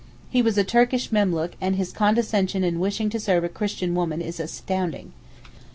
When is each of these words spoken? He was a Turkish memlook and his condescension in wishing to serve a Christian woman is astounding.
He 0.31 0.41
was 0.41 0.57
a 0.57 0.63
Turkish 0.63 1.11
memlook 1.11 1.51
and 1.61 1.75
his 1.75 1.91
condescension 1.91 2.63
in 2.63 2.79
wishing 2.79 3.11
to 3.11 3.19
serve 3.19 3.43
a 3.43 3.49
Christian 3.49 3.93
woman 3.93 4.19
is 4.19 4.39
astounding. 4.39 5.13